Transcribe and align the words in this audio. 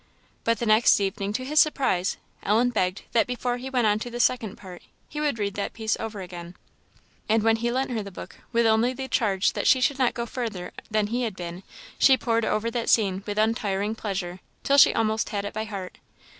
But 0.43 0.57
the 0.57 0.65
next 0.65 0.99
evening, 0.99 1.31
to 1.33 1.45
his 1.45 1.59
surprise, 1.59 2.17
Ellen 2.41 2.71
begged 2.71 3.03
that 3.11 3.27
before 3.27 3.57
he 3.57 3.69
went 3.69 3.85
on 3.85 3.99
to 3.99 4.09
the 4.09 4.19
second 4.19 4.55
part, 4.55 4.81
he 5.07 5.19
would 5.19 5.37
read 5.37 5.53
that 5.53 5.73
piece 5.73 5.95
over 5.99 6.21
again. 6.21 6.55
And 7.29 7.43
when 7.43 7.57
he 7.57 7.69
lent 7.69 7.91
her 7.91 8.01
the 8.01 8.09
book, 8.09 8.37
with 8.51 8.65
only 8.65 8.93
the 8.93 9.07
charge 9.07 9.53
that 9.53 9.67
she 9.67 9.79
should 9.79 9.99
not 9.99 10.15
go 10.15 10.25
further 10.25 10.71
than 10.89 11.05
he 11.07 11.21
had 11.21 11.35
been, 11.35 11.61
she 11.99 12.17
pored 12.17 12.45
over 12.45 12.71
that 12.71 12.89
scene 12.89 13.21
with 13.27 13.37
untiring 13.37 13.93
pleasure, 13.93 14.39
till 14.63 14.79
she 14.79 14.91
almost 14.91 15.29
had 15.29 15.45
it 15.45 15.53
by 15.53 15.65
heart. 15.65 15.99